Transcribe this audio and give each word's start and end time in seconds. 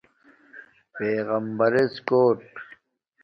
پیغمبرژ 0.95 1.93
کݸٹ 2.07 2.39